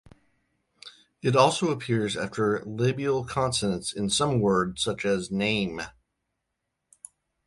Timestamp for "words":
4.39-4.81